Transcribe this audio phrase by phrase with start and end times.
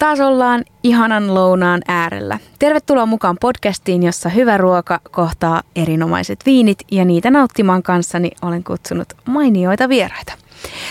[0.00, 2.38] Taas ollaan ihanan lounaan äärellä.
[2.58, 9.12] Tervetuloa mukaan podcastiin, jossa hyvä ruoka kohtaa erinomaiset viinit ja niitä nauttimaan kanssani olen kutsunut
[9.26, 10.32] mainioita vieraita.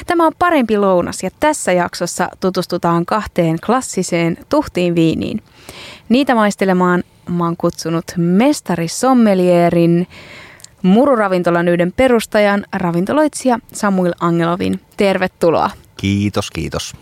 [0.08, 5.44] Tämä on parempi lounas ja tässä jaksossa tutustutaan kahteen klassiseen tuhtiin viiniin.
[6.10, 10.08] Niitä maistelemaan mä oon kutsunut mestari sommelierin,
[10.82, 14.80] mururavintolan yhden perustajan, ravintoloitsija Samuel Angelovin.
[14.98, 15.70] Tervetuloa.
[15.98, 16.96] Kiitos, kiitos.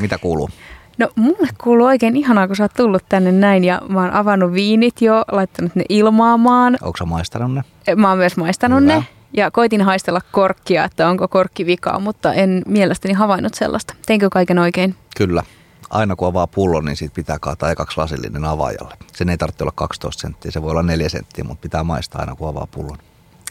[0.00, 0.48] Mitä kuuluu?
[0.98, 4.52] No mulle kuuluu oikein ihanaa, kun sä oot tullut tänne näin ja mä oon avannut
[4.52, 6.78] viinit jo, laittanut ne ilmaamaan.
[6.82, 7.62] Onko sä maistanut ne?
[7.96, 8.94] Mä oon myös maistanut Hyvä.
[8.94, 9.04] ne
[9.36, 13.94] ja koitin haistella korkkia, että onko korkki vikaa, mutta en mielestäni havainnut sellaista.
[14.06, 14.94] Teinkö kaiken oikein?
[15.16, 15.42] Kyllä.
[15.90, 18.94] Aina kun avaa pullon, niin siitä pitää kaataa ekaksi lasillinen avaajalle.
[19.12, 22.34] Sen ei tarvitse olla 12 senttiä, se voi olla 4 senttiä, mutta pitää maistaa aina
[22.34, 22.98] kun avaa pullon.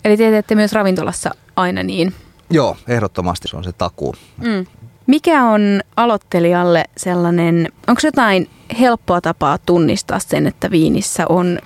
[0.05, 2.13] Eli te teette myös ravintolassa aina niin?
[2.49, 4.15] Joo, ehdottomasti se on se takuu.
[4.37, 4.65] Mm.
[5.07, 5.61] Mikä on
[5.95, 8.49] aloittelijalle sellainen, onko jotain
[8.79, 11.59] helppoa tapaa tunnistaa sen, että viinissä on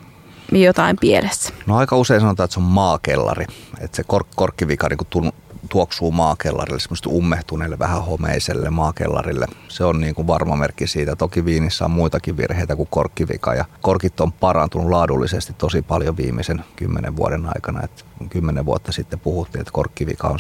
[0.51, 1.53] jotain pielessä?
[1.65, 3.45] No aika usein sanotaan, että se on maakellari.
[3.81, 5.31] Että se kork- korkkivika niin
[5.67, 9.45] tuoksuu maakellarille, semmoista ummehtuneelle, vähän homeiselle maakellarille.
[9.67, 11.15] Se on niin kuin varma merkki siitä.
[11.15, 16.63] Toki viinissä on muitakin virheitä kuin korkkivika ja korkit on parantunut laadullisesti tosi paljon viimeisen
[16.75, 17.83] kymmenen vuoden aikana.
[17.83, 20.39] Et kymmenen vuotta sitten puhuttiin, että korkkivika on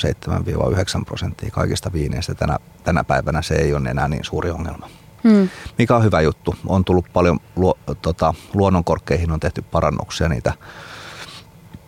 [0.99, 2.35] 7-9 prosenttia kaikista viineistä.
[2.35, 4.89] Tänä, tänä päivänä se ei ole enää niin suuri ongelma.
[5.23, 5.49] Hmm.
[5.77, 6.55] Mikä on hyvä juttu.
[6.65, 10.53] On tullut paljon luo, tota, luonnonkorkkeihin on tehty parannuksia, niitä,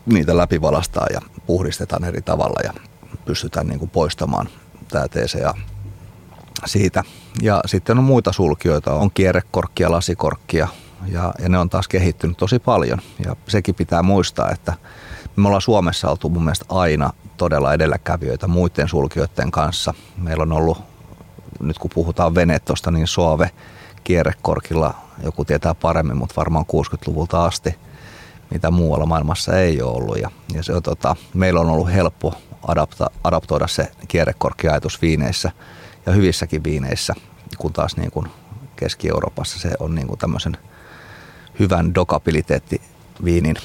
[0.06, 2.74] niitä läpivalastaa ja puhdistetaan eri tavalla ja
[3.30, 4.50] pystytään niin kuin poistamaan
[4.88, 5.54] tämä TCA
[6.66, 7.04] siitä.
[7.42, 10.68] Ja sitten on muita sulkioita, on kierrekorkkia, lasikorkkia
[11.08, 13.00] ja, ja ne on taas kehittynyt tosi paljon.
[13.26, 14.74] Ja sekin pitää muistaa, että
[15.36, 19.94] me ollaan Suomessa oltu mun mielestä aina todella edelläkävijöitä muiden sulkioiden kanssa.
[20.18, 20.78] Meillä on ollut,
[21.60, 23.52] nyt kun puhutaan venetosta, niin Soave
[24.04, 24.94] kierrekorkilla,
[25.24, 27.76] joku tietää paremmin, mutta varmaan 60-luvulta asti,
[28.52, 30.18] mitä muualla maailmassa ei ole ollut.
[30.18, 32.34] Ja, ja se on, tota, meillä on ollut helppo
[32.68, 35.52] adapta, adaptoida se kierrekorkkiajatus viineissä
[36.06, 37.14] ja hyvissäkin viineissä,
[37.58, 38.28] kun taas niin kuin
[38.76, 40.58] Keski-Euroopassa se on niin kuin tämmöisen
[41.60, 43.56] hyvän dokabiliteettiviinin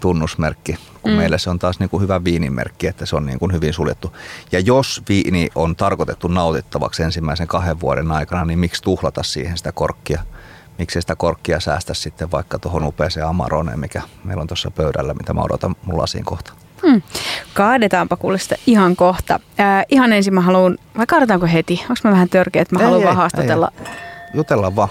[0.00, 1.16] tunnusmerkki, kun mm.
[1.16, 4.16] meille se on taas niin kuin hyvä viinimerkki, että se on niin kuin hyvin suljettu.
[4.52, 9.72] Ja jos viini on tarkoitettu nautittavaksi ensimmäisen kahden vuoden aikana, niin miksi tuhlata siihen sitä
[9.72, 10.22] korkkia?
[10.80, 15.32] Miksi sitä korkkia säästä sitten vaikka tuohon upeeseen Amaroneen, mikä meillä on tuossa pöydällä, mitä
[15.32, 16.52] mä odotan mun lasiin kohta.
[16.86, 17.02] Hmm.
[17.54, 19.40] Kaadetaanpa kuule sitä ihan kohta.
[19.60, 21.80] Äh, ihan ensin mä haluan, vai kaadetaanko heti?
[21.82, 23.72] Onko mä vähän törkeä, että mä haluan vaan haastatella?
[23.80, 23.92] Ei, ei.
[24.34, 24.88] Jutellaan vaan.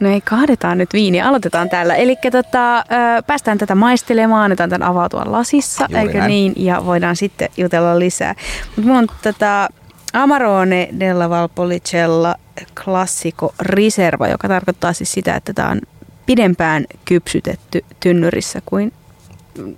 [0.00, 1.22] No ei, kaadetaan nyt viini.
[1.22, 1.94] Aloitetaan tällä.
[1.94, 2.84] Eli tota,
[3.26, 6.28] päästään tätä maistelemaan, annetaan tämän avautua lasissa, Juuri eikö näin.
[6.28, 6.52] niin?
[6.56, 8.34] Ja voidaan sitten jutella lisää.
[8.66, 9.68] Mutta mulla on tätä
[10.14, 12.34] Amarone della Valpolicella
[12.74, 15.80] Classico Riserva, joka tarkoittaa siis sitä, että tämä on
[16.26, 18.92] pidempään kypsytetty tynnyrissä kuin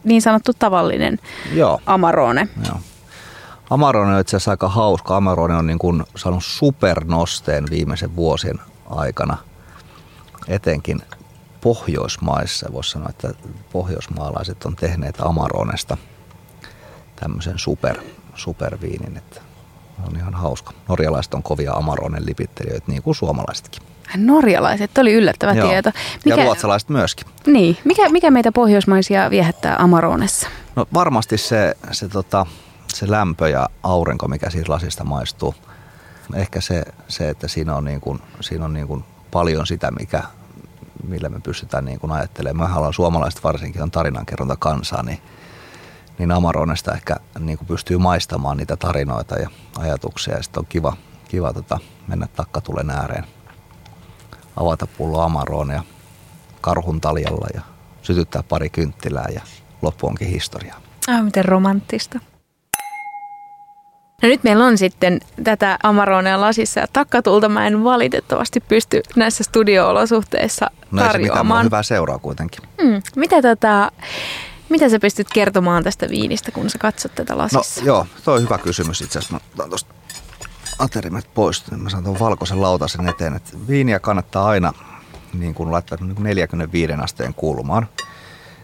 [0.05, 1.19] niin sanottu tavallinen
[1.53, 1.81] Joo.
[1.87, 2.49] Amarone.
[2.67, 2.81] Joo.
[3.71, 5.17] Amarone on itse asiassa aika hauska.
[5.17, 8.61] Amarone on niin kuin saanut supernosteen viimeisen vuosien
[8.91, 9.37] aikana,
[10.49, 11.03] etenkin
[11.61, 12.73] Pohjoismaissa.
[12.73, 13.29] Voisi sanoa, että
[13.73, 15.97] pohjoismaalaiset on tehneet Amaronesta
[17.17, 17.97] tämmöisen super,
[18.35, 19.46] superviinin, että
[20.09, 20.73] on ihan hauska.
[20.89, 23.83] Norjalaiset on kovia Amaronen lipittelijöitä, niin kuin suomalaisetkin.
[24.17, 25.69] Norjalaiset, oli yllättävä Joo.
[25.69, 25.91] tieto.
[26.25, 27.27] Mikä, ja ruotsalaiset myöskin.
[27.47, 30.49] Niin, mikä, mikä meitä pohjoismaisia viehättää Amaronessa?
[30.77, 32.47] No varmasti se, se, tota,
[32.89, 35.55] se lämpö ja aurinko, mikä siitä lasista maistuu.
[36.35, 40.23] Ehkä se, se että siinä on, niin kuin, siinä on niin kuin paljon sitä, mikä,
[41.09, 42.71] millä me pystytään niin kuin ajattelemaan.
[42.71, 45.19] Me haluan suomalaiset varsinkin on tarinankerronta kansaa, niin,
[46.19, 50.37] niin Amaronesta ehkä niin kuin pystyy maistamaan niitä tarinoita ja ajatuksia.
[50.37, 50.97] Ja sitten on kiva,
[51.29, 51.79] kiva tota,
[52.09, 53.25] mennä takkatulen ääreen
[54.57, 55.83] avata pullo Amaronia
[56.61, 57.61] karhun taljalla ja
[58.03, 59.41] sytyttää pari kynttilää ja
[59.83, 60.81] loppu onkin historiaa.
[61.09, 62.21] Ah, miten romanttista.
[64.23, 69.45] No nyt meillä on sitten tätä Amaronea lasissa ja takkatulta mä en valitettavasti pysty näissä
[69.45, 71.49] studio-olosuhteissa tarjoamaan.
[71.49, 72.61] No ei se hyvää seuraa kuitenkin.
[72.83, 73.03] Hmm.
[73.17, 73.93] Mitä, tota,
[74.69, 77.81] mitä sä pystyt kertomaan tästä viinistä, kun sä katsot tätä lasissa?
[77.81, 79.41] No joo, toi on hyvä kysymys itse asiassa.
[79.57, 79.95] Mä tuosta
[80.79, 84.73] aterimet pois, niin mä saan tuon valkoisen lautasen eteen, että viiniä kannattaa aina
[85.35, 87.89] niin kuin laittaa niin kuin 45 asteen kulmaan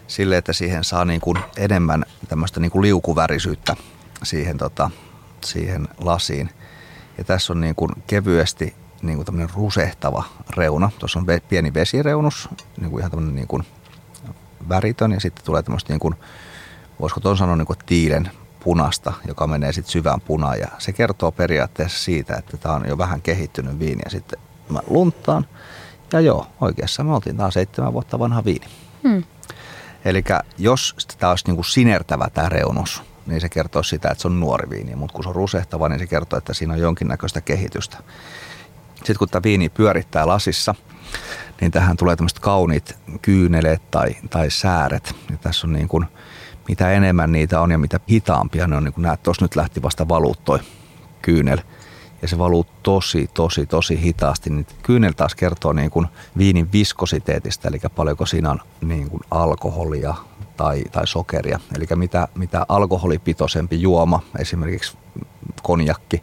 [0.07, 3.77] sille, että siihen saa niin kuin enemmän tämmöistä niin kuin liukuvärisyyttä
[4.23, 4.91] siihen, tota,
[5.45, 6.51] siihen lasiin.
[7.19, 10.25] Ja tässä on niin kuin kevyesti niin kuin tämmöinen rusehtava
[10.57, 10.91] reuna.
[10.99, 12.49] Tuossa on pieni vesireunus,
[12.81, 13.63] niin kuin ihan tämmöinen niin kuin
[14.69, 16.15] väritön ja sitten tulee tämmöistä niin kuin,
[17.01, 18.31] voisiko tuon sanoa niin kuin tiilen
[18.65, 20.59] punasta, joka menee sitten syvään punaan.
[20.59, 24.01] Ja se kertoo periaatteessa siitä, että tämä on jo vähän kehittynyt viini.
[24.05, 24.39] Ja sitten
[24.69, 25.47] mä lunttaan
[26.13, 27.37] Ja joo, oikeassa me oltiin.
[27.37, 28.67] Tämä on seitsemän vuotta vanha viini.
[29.03, 29.23] Hmm.
[30.05, 30.25] Eli
[30.59, 34.41] jos tämä olisi niin kuin sinertävä tämä reunus, niin se kertoo sitä, että se on
[34.41, 34.97] nuori viini.
[34.97, 37.97] Mutta kun se on rusehtava, niin se kertoo, että siinä on jonkinnäköistä kehitystä.
[38.95, 40.75] Sitten kun tämä viini pyörittää lasissa,
[41.63, 45.15] niin tähän tulee tämmöiset kauniit kyyneleet tai, tai sääret.
[45.31, 46.07] Ja tässä on niin kuin,
[46.69, 49.83] mitä enemmän niitä on ja mitä hitaampia ne on, niin kuin näet, tuossa nyt lähti
[49.83, 50.59] vasta valuut toi
[51.23, 51.59] kyynel.
[52.23, 54.51] Ja se valuu tosi, tosi, tosi hitaasti.
[54.51, 56.07] Niin kyynel taas kertoo niin kuin
[56.39, 60.15] viinin viskositeetistä, eli paljonko siinä on niin kuin alkoholia
[60.57, 61.61] tai, tai sokeria.
[61.77, 64.99] Eli mitä, mitä alkoholipitoisempi juoma, esimerkiksi
[65.63, 66.23] konjakki,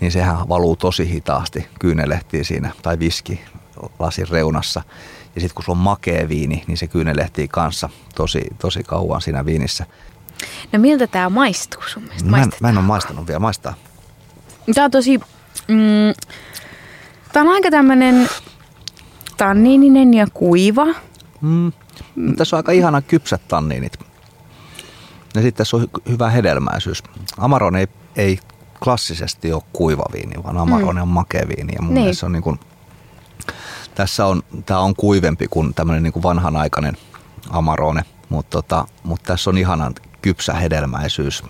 [0.00, 3.40] niin sehän valuu tosi hitaasti, kyynelehtii siinä, tai viski
[3.98, 4.82] lasin reunassa.
[5.34, 9.44] Ja sitten kun sulla on makea viini, niin se kyynelehtii kanssa tosi, tosi kauan siinä
[9.44, 9.86] viinissä.
[10.72, 12.28] No miltä tämä maistuu sun mielestä?
[12.30, 13.74] Mä en, mä en ole maistanut vielä, maistaa.
[14.74, 15.20] Tämä on tosi...
[15.68, 16.14] Mm,
[17.32, 18.28] tämä on aika tämmöinen
[19.36, 20.86] tanniininen ja kuiva.
[21.40, 21.72] Mm.
[22.36, 23.98] Tässä on aika ihana kypsät tanniinit.
[25.34, 27.02] Ja sitten tässä on hy- hyvä hedelmäisyys.
[27.38, 28.38] Amarone ei, ei
[28.84, 31.02] klassisesti ole kuiva viini, vaan Amarone mm.
[31.02, 31.72] on makea viini.
[31.72, 32.02] Ja mun niin.
[32.02, 32.60] mielestä se on niin kuin,
[33.94, 36.96] tässä on, tämä on kuivempi kuin tämmöinen niin kuin vanhanaikainen
[37.50, 41.42] Amarone, mutta tota, mut tässä on ihanan kypsä hedelmäisyys.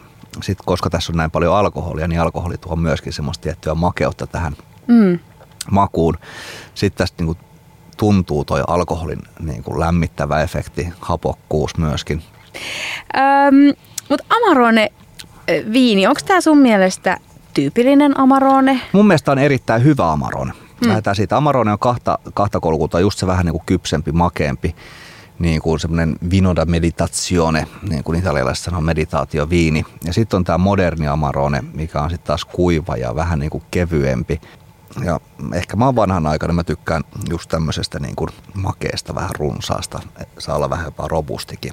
[0.43, 4.57] Sitten koska tässä on näin paljon alkoholia, niin alkoholi tuo myöskin semmoista tiettyä makeutta tähän
[4.87, 5.19] mm.
[5.71, 6.19] makuun.
[6.75, 7.39] Sitten tästä niin kuin
[7.97, 12.23] tuntuu toi alkoholin niin kuin lämmittävä efekti, hapokkuus myöskin.
[13.17, 13.75] Öm,
[14.09, 14.93] mutta Amarone
[15.73, 17.19] viini, onko tämä sun mielestä
[17.55, 18.81] tyypillinen Amarone?
[18.93, 20.53] Mun mielestä on erittäin hyvä Amarone.
[20.81, 20.89] Mm.
[20.89, 21.37] Lähdetään siitä.
[21.37, 24.75] Amarone on kahta, kahta kolkuta, just se vähän niin kuin kypsempi, makeampi
[25.39, 29.85] niin kuin semmoinen vinoda meditazione, niin kuin italialaiset sanoo meditaatioviini.
[30.05, 33.65] Ja sitten on tämä moderni Amarone, mikä on sitten taas kuiva ja vähän niin kuin
[33.71, 34.41] kevyempi.
[35.05, 35.21] Ja
[35.55, 40.01] ehkä mä oon vanhan aikana, mä tykkään just tämmöisestä niin kuin makeesta, vähän runsaasta.
[40.39, 41.73] Saa olla vähän jopa robustikin.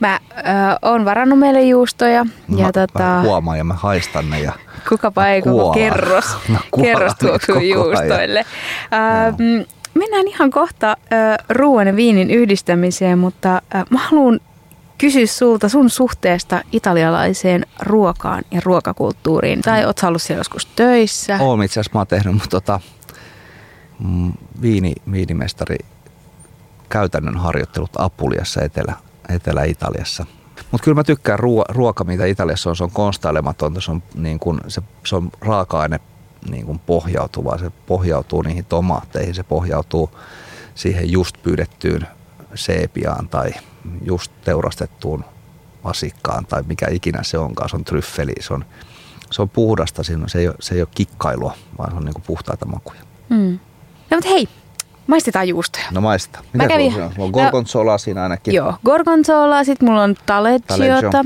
[0.00, 0.42] Mä ö,
[0.82, 2.26] oon varannut meille juustoja.
[2.56, 2.98] Ja mä, tota...
[2.98, 4.40] mä huomaan ja mä haistan ne.
[4.40, 4.52] Ja
[4.88, 6.36] Kukapa ei koko kerros,
[6.82, 8.40] kerros tuoksuu juustoille.
[8.40, 9.64] Ö,
[9.94, 14.40] mennään ihan kohta ö, ruoan ja viinin yhdistämiseen, mutta ö, mä haluan
[14.98, 19.62] kysyä sulta sun suhteesta italialaiseen ruokaan ja ruokakulttuuriin.
[19.62, 21.38] Tai oot ollut siellä joskus töissä?
[21.40, 22.80] Oon itse asiassa mä oon tehnyt, mutta tota,
[23.98, 24.32] mm,
[24.62, 25.76] viini, viinimestari
[26.88, 28.94] käytännön harjoittelut Apuliassa Etelä,
[29.30, 30.26] Etelä-Italiassa.
[30.70, 34.38] Mutta kyllä mä tykkään ruo- ruoka, mitä Italiassa on, se on konstailematonta, se on, niin
[34.38, 36.00] kun, se, se on raaka-aine
[36.50, 40.10] niin kun pohjautuvaa, se pohjautuu niihin tomaatteihin, se pohjautuu
[40.74, 42.06] siihen just pyydettyyn
[42.54, 43.50] seepiaan tai
[44.02, 45.24] just teurastettuun
[45.84, 48.64] vasikkaan tai mikä ikinä se onkaan, se on tryffeli, se on,
[49.30, 52.24] se on puhdasta, se ei ole, se ei ole kikkailua, vaan se on niin kuin
[52.26, 53.00] puhtaita makuja.
[53.28, 53.58] Mm.
[54.10, 54.48] No mutta hei,
[55.10, 55.84] Maistetaan juustoja.
[55.90, 56.44] No maistetaan.
[56.52, 56.92] Mitä Mä kävin...
[56.92, 58.54] Mulla on gorgonzola no, siinä ainakin.
[58.54, 61.24] Joo, gorgonzola, sitten mulla on taleggiota,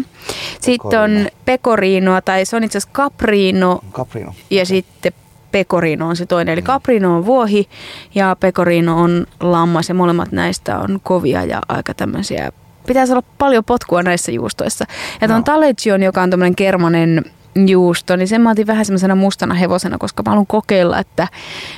[0.60, 4.34] sitten on pecorinoa, tai se on itse asiassa caprino, caprino.
[4.50, 5.12] ja sitten
[5.52, 6.52] pecorino on se toinen.
[6.52, 7.68] Eli caprino on vuohi
[8.14, 12.52] ja pecorino on lammas ja molemmat näistä on kovia ja aika tämmöisiä
[12.86, 14.84] pitäisi olla paljon potkua näissä juustoissa.
[15.20, 15.44] Ja tuon no.
[15.44, 17.24] Taleggion, joka on tämmöinen kermanen
[17.66, 21.28] juusto, niin sen mä otin vähän semmoisena mustana hevosena, koska mä haluan kokeilla, että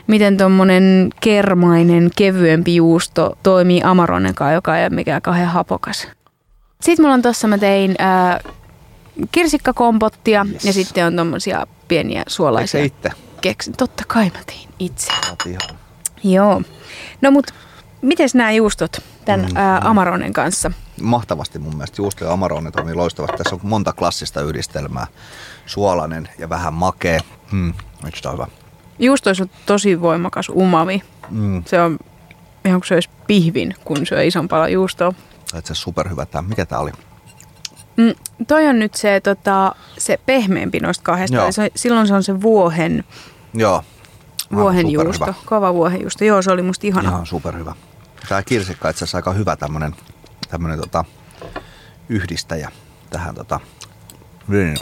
[0.07, 6.09] miten tuommoinen kermainen, kevyempi juusto toimii Amaronen kanssa, joka ei ole mikään kauhean hapokas.
[6.81, 8.41] Sitten mulla on tossa, mä tein ää,
[9.33, 10.65] kirsikkakompottia yes.
[10.65, 12.81] ja sitten on tommosia pieniä suolaisia.
[12.81, 13.11] Eikö itse?
[13.41, 13.75] Keksin.
[13.77, 15.13] Totta kai mä tein itse.
[16.25, 16.63] Joo.
[17.23, 17.47] No mut,
[18.03, 20.71] miten nämä juustot tämän mm, ää, Amaronen kanssa?
[21.01, 22.03] Mahtavasti mun mielestä.
[22.03, 23.37] Juusto ja Amarone toimii loistavasti.
[23.37, 25.07] Tässä on monta klassista yhdistelmää
[25.67, 27.21] suolainen ja vähän makea.
[27.53, 28.47] Mm, Eikö hyvä?
[28.99, 31.03] Juustoissa on tosi voimakas umami.
[31.31, 31.65] Mm.
[31.65, 31.99] Se on
[32.65, 35.13] ihan kuin se olisi pihvin, kun syö ison palan juustoa.
[35.65, 36.49] Se superhyvä tämä.
[36.49, 36.93] Mikä tämä oli?
[37.97, 38.15] Mm,
[38.49, 41.37] toi on nyt se, tota, se pehmeämpi noista kahdesta.
[41.37, 41.53] Joo.
[41.53, 43.05] Se, silloin se on se vuohen,
[43.55, 43.83] Joo.
[44.55, 45.35] vuohenjuusto.
[45.47, 46.25] Kova vuohenjuusto.
[46.25, 47.09] Joo, se oli musta ihana.
[47.09, 47.75] Ihan superhyvä.
[48.29, 49.95] Tämä kirsikka itse asiassa aika hyvä tämmönen,
[50.49, 51.05] tämmönen, tota,
[52.09, 52.71] yhdistäjä
[53.11, 53.61] tähän tota,
[54.51, 54.79] viinin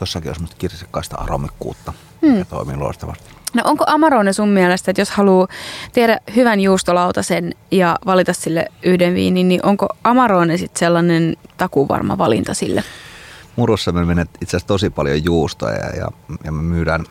[0.00, 1.92] Tossakin on semmoista kirsikkaista aromikkuutta,
[2.22, 2.38] hmm.
[2.38, 3.24] ja toimii loistavasti.
[3.54, 5.48] No onko Amarone sun mielestä, että jos haluaa
[5.92, 12.54] tehdä hyvän juustolautasen ja valita sille yhden viinin, niin onko Amarone sitten sellainen takuvarma valinta
[12.54, 12.84] sille?
[13.56, 16.08] Murussa me menee itse asiassa tosi paljon juustoja ja, ja,
[16.44, 17.04] ja me myydään,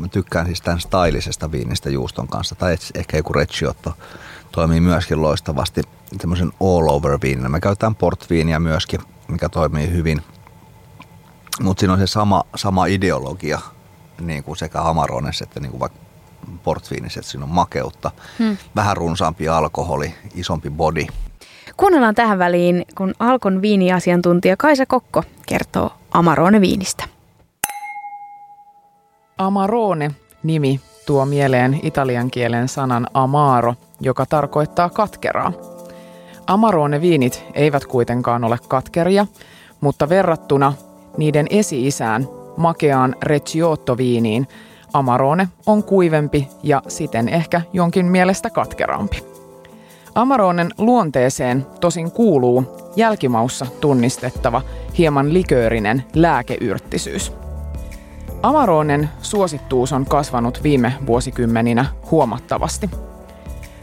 [0.00, 3.92] mä tykkään siis tämän stylisesta viinistä juuston kanssa, tai ehkä joku Recciotto
[4.52, 5.82] toimii myöskin loistavasti
[6.20, 7.50] semmoisen all over viinin.
[7.50, 10.22] Me käytetään portviiniä myöskin, mikä toimii hyvin–
[11.62, 13.60] mutta siinä on se sama, sama ideologia
[14.20, 15.98] niin kuin sekä Amarones että niin kuin vaikka
[16.62, 18.56] portviinissä, että siinä on makeutta, hmm.
[18.76, 21.06] vähän runsaampi alkoholi, isompi body.
[21.76, 27.04] Kuunnellaan tähän väliin, kun Alkon viiniasiantuntija Kaisa Kokko kertoo Amarone viinistä.
[29.38, 30.10] Amarone
[30.42, 35.52] nimi tuo mieleen italian kielen sanan amaro, joka tarkoittaa katkeraa.
[36.46, 39.26] Amarone viinit eivät kuitenkaan ole katkeria,
[39.80, 40.72] mutta verrattuna
[41.20, 44.46] niiden esi-isään makeaan Recciotto-viiniin
[44.92, 49.24] Amarone on kuivempi ja siten ehkä jonkin mielestä katkerampi.
[50.14, 52.64] Amaronen luonteeseen tosin kuuluu
[52.96, 54.62] jälkimaussa tunnistettava
[54.98, 57.32] hieman liköörinen lääkeyrttisyys.
[58.42, 62.90] Amaronen suosittuus on kasvanut viime vuosikymmeninä huomattavasti.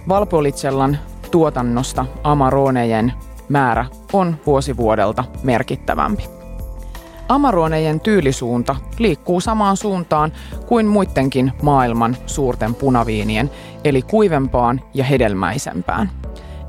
[0.07, 0.97] Valpolitsellan
[1.31, 3.13] tuotannosta Amaronejen
[3.49, 6.36] määrä on vuosivuodelta merkittävämpi.
[7.29, 10.31] Amaronejen tyylisuunta liikkuu samaan suuntaan
[10.67, 13.51] kuin muidenkin maailman suurten punaviinien,
[13.83, 16.11] eli kuivempaan ja hedelmäisempään.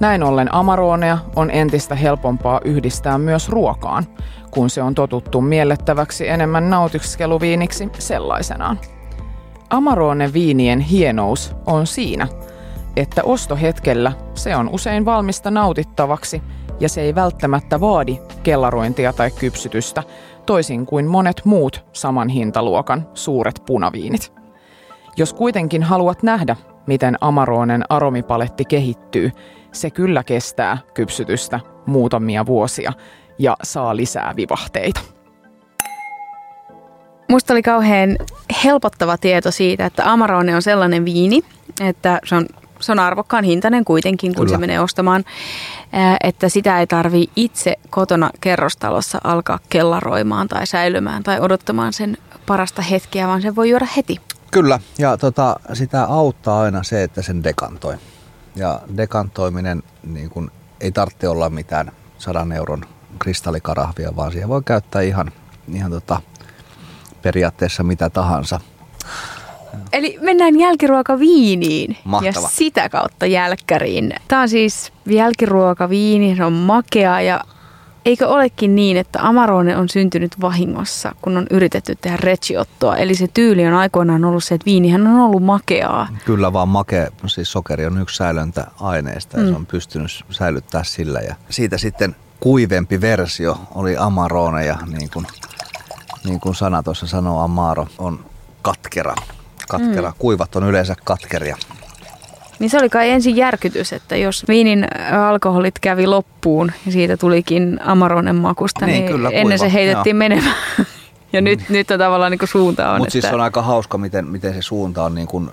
[0.00, 4.06] Näin ollen Amaronea on entistä helpompaa yhdistää myös ruokaan,
[4.50, 8.80] kun se on totuttu miellettäväksi enemmän nautiskeluviiniksi sellaisenaan.
[9.70, 12.28] Amarone viinien hienous on siinä,
[12.96, 16.42] että ostohetkellä se on usein valmista nautittavaksi
[16.80, 20.02] ja se ei välttämättä vaadi kellarointia tai kypsytystä,
[20.48, 24.32] toisin kuin monet muut saman hintaluokan suuret punaviinit.
[25.16, 29.30] Jos kuitenkin haluat nähdä, miten Amaronen aromipaletti kehittyy,
[29.72, 32.92] se kyllä kestää kypsytystä muutamia vuosia
[33.38, 35.00] ja saa lisää vivahteita.
[37.30, 38.16] Musta oli kauhean
[38.64, 41.42] helpottava tieto siitä, että Amarone on sellainen viini,
[41.80, 42.46] että se on,
[42.80, 44.56] se on arvokkaan hintainen kuitenkin, kun Kyllä.
[44.56, 45.24] se menee ostamaan,
[46.24, 52.82] että sitä ei tarvi itse kotona kerrostalossa alkaa kellaroimaan tai säilymään tai odottamaan sen parasta
[52.82, 54.20] hetkeä, vaan sen voi juoda heti.
[54.50, 57.96] Kyllä, ja tota, sitä auttaa aina se, että sen dekantoi.
[58.56, 62.84] Ja dekantoiminen niin kun, ei tarvitse olla mitään sadan euron
[63.18, 65.32] kristallikarahvia, vaan siihen voi käyttää ihan,
[65.74, 66.20] ihan tota,
[67.22, 68.60] periaatteessa mitä tahansa.
[69.92, 72.44] Eli mennään jälkiruokaviiniin Mahtava.
[72.44, 74.14] ja sitä kautta jälkkäriin.
[74.28, 77.44] Tämä on siis jälkiruokaviini, se on makea ja
[78.04, 82.96] Eikö olekin niin, että Amarone on syntynyt vahingossa, kun on yritetty tehdä recciottoa?
[82.96, 86.08] Eli se tyyli on aikoinaan ollut se, että viinihän on ollut makeaa.
[86.24, 89.50] Kyllä vaan makea, siis sokeri on yksi säilöntäaineista ja mm.
[89.50, 91.20] se on pystynyt säilyttää sillä.
[91.20, 95.26] Ja siitä sitten kuivempi versio oli Amarone ja niin kuin,
[96.24, 98.26] niin kuin sana tuossa sanoo, Amaro on
[98.62, 99.14] katkera.
[99.68, 100.08] Katkera.
[100.08, 100.14] Mm.
[100.18, 101.56] Kuivat on yleensä katkeria.
[102.58, 104.86] Niin se oli kai ensin järkytys, että jos viinin
[105.28, 109.70] alkoholit kävi loppuun ja siitä tulikin Amaronen makusta, niin, niin kyllä, ennen kuiva.
[109.70, 110.18] se heitettiin Joo.
[110.18, 110.56] menemään.
[111.32, 111.72] ja nyt, mm.
[111.72, 112.98] nyt on tavallaan niin suunta on.
[112.98, 113.28] Mutta siis että...
[113.28, 115.50] siis on aika hauska, miten, miten se suunta on niin kuin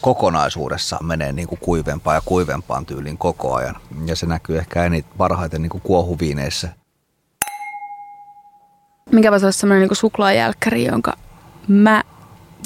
[0.00, 3.76] kokonaisuudessa menee niin kuin kuivempaan ja kuivempaan tyyliin koko ajan.
[4.06, 6.68] Ja se näkyy ehkä eniten parhaiten niin kuin kuohuviineissä.
[9.12, 11.16] Mikä voisi olla sellainen niin suklaajälkkäri, jonka
[11.68, 12.02] mä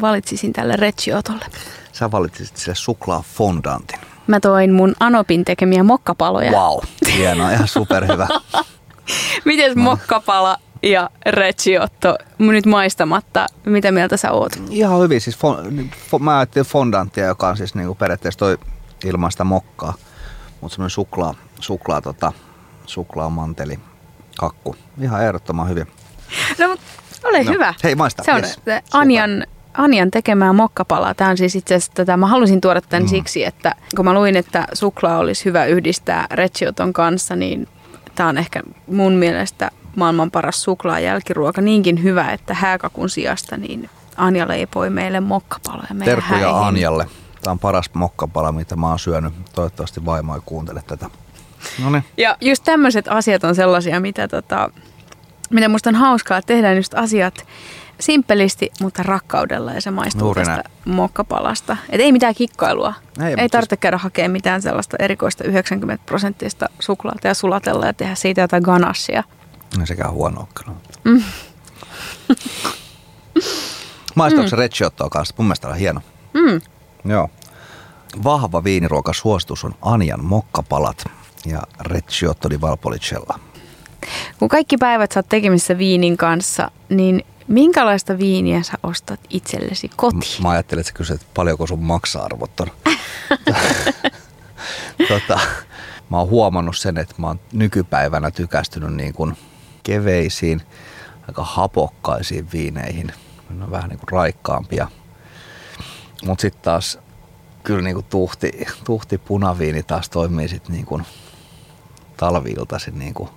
[0.00, 1.44] valitsisin tälle Reggiotolle?
[1.92, 3.98] Sä valitsisit sille suklaafondantin.
[4.26, 6.52] Mä toin mun Anopin tekemiä mokkapaloja.
[6.52, 6.78] Wow,
[7.16, 8.28] hienoa, ihan superhyvä.
[9.44, 9.82] Miten no.
[9.82, 14.52] mokkapala ja Recciotto nyt maistamatta, mitä mieltä sä oot?
[14.70, 18.58] Ihan hyvin, siis fon, fon, mä ajattelin fondanttia, joka on siis niinku periaatteessa toi
[19.04, 19.94] ilmaista mokkaa,
[20.60, 22.32] mutta semmoinen suklaa, suklaa, tota,
[22.86, 23.78] suklaamanteli,
[24.38, 24.76] kakku.
[25.00, 25.86] Ihan ehdottoman hyvin.
[26.58, 26.76] No,
[27.24, 27.74] ole no, hyvä.
[27.84, 28.22] Hei, maista.
[28.24, 28.60] Se on yes.
[28.92, 31.14] Anjan Anjan tekemää mokkapalaa.
[31.14, 33.08] Tämä on siis itse asiassa tätä, mä halusin tuoda tämän mm.
[33.08, 37.68] siksi, että kun mä luin, että suklaa olisi hyvä yhdistää Recioton kanssa, niin
[38.14, 41.60] tämä on ehkä mun mielestä maailman paras suklaa jälkiruoka.
[41.60, 45.88] Niinkin hyvä, että hääkakun sijasta niin Anja leipoi meille mokkapaloja.
[46.04, 46.66] Terkkuja häihin.
[46.66, 47.06] Anjalle.
[47.42, 49.32] Tämä on paras mokkapala, mitä mä oon syönyt.
[49.54, 51.10] Toivottavasti vaimo ei kuuntele tätä.
[51.82, 52.04] Noniin.
[52.16, 54.70] Ja just tämmöiset asiat on sellaisia, mitä, tota,
[55.50, 57.46] mitä musta on hauskaa, että tehdään just asiat,
[58.02, 60.96] simppelisti, mutta rakkaudella ja se maistuu Juuri tästä näin.
[60.96, 61.76] mokkapalasta.
[61.90, 62.94] Et ei mitään kikkailua.
[63.20, 63.80] Ei, ei tarvitse siis...
[63.80, 69.24] käydä hakemaan mitään sellaista erikoista 90 prosenttista suklaata ja sulatella ja tehdä siitä jotain ganassia.
[69.78, 70.48] No sekä huono
[71.04, 71.22] mm.
[74.14, 74.58] Maistuuko mm.
[74.58, 75.34] Recciottoa kanssa?
[75.38, 76.00] Mun mielestä on hieno.
[76.34, 76.60] Mm.
[77.04, 77.28] Joo.
[78.24, 81.04] Vahva viiniruokasuositus on Anjan mokkapalat
[81.46, 83.38] ja Recciotto di Valpolicella.
[84.38, 90.42] Kun kaikki päivät saat tekemisissä viinin kanssa, niin Minkälaista viiniä sä ostat itsellesi kotiin?
[90.42, 92.66] Mä ajattelin, että sä kysyt, että paljonko sun maksa-arvot on.
[95.08, 95.40] tota,
[96.10, 99.36] mä oon huomannut sen, että mä oon nykypäivänä tykästynyt niin kuin
[99.82, 100.62] keveisiin,
[101.28, 103.12] aika hapokkaisiin viineihin.
[103.50, 104.88] Ne on vähän niin kuin raikkaampia.
[106.26, 106.98] Mutta sitten taas
[107.62, 111.04] kyllä niin kuin tuhti, tuhti punaviini taas toimii sitten niin kuin
[112.16, 113.28] talviiltaisin niin kuin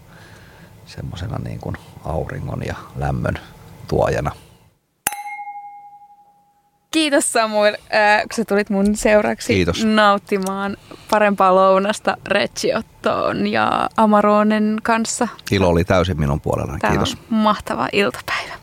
[0.85, 3.39] semmoisena niin kuin auringon ja lämmön
[3.85, 4.31] tuojana.
[6.91, 9.85] Kiitos Samuel, äh, kun sä tulit mun seuraksi Kiitos.
[9.85, 10.77] nauttimaan
[11.09, 15.27] parempaa lounasta Recciottoon ja Amaronen kanssa.
[15.51, 16.79] Ilo oli täysin minun puolellani.
[16.79, 17.17] Tämä Kiitos.
[17.29, 18.53] mahtava iltapäivä.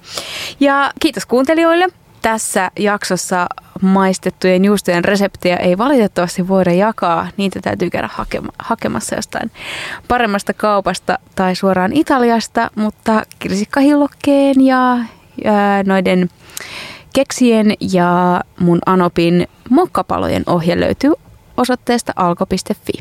[0.61, 1.89] Ja kiitos kuuntelijoille.
[2.23, 3.47] Tässä jaksossa
[3.83, 7.29] maistettujen juustojen reseptiä ei valitettavasti voida jakaa.
[7.37, 9.51] Niitä täytyy käydä hakema- hakemassa jostain
[10.09, 14.99] paremmasta kaupasta tai suoraan Italiasta, mutta kirsikkahillokkeen ja,
[15.45, 15.53] ja
[15.87, 16.31] noiden
[17.15, 21.13] keksien ja mun Anopin mokkapalojen ohje löytyy
[21.57, 22.93] osoitteesta alko.fi.